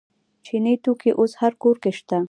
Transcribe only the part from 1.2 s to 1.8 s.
هر کور